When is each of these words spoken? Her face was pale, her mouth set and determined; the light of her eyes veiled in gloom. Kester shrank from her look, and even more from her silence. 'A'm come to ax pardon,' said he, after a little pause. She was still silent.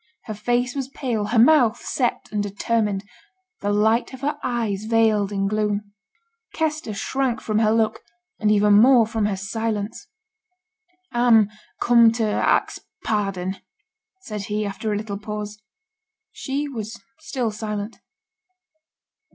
Her 0.23 0.33
face 0.33 0.73
was 0.73 0.87
pale, 0.87 1.25
her 1.25 1.37
mouth 1.37 1.77
set 1.79 2.27
and 2.31 2.41
determined; 2.41 3.03
the 3.59 3.71
light 3.71 4.13
of 4.15 4.21
her 4.21 4.39
eyes 4.43 4.85
veiled 4.85 5.31
in 5.31 5.47
gloom. 5.47 5.93
Kester 6.55 6.91
shrank 6.95 7.39
from 7.39 7.59
her 7.59 7.71
look, 7.71 7.99
and 8.39 8.49
even 8.51 8.73
more 8.73 9.05
from 9.05 9.27
her 9.27 9.37
silence. 9.37 10.07
'A'm 11.13 11.51
come 11.79 12.11
to 12.13 12.23
ax 12.23 12.79
pardon,' 13.03 13.57
said 14.21 14.45
he, 14.45 14.65
after 14.65 14.91
a 14.91 14.97
little 14.97 15.19
pause. 15.19 15.61
She 16.31 16.67
was 16.67 16.99
still 17.19 17.51
silent. 17.51 17.99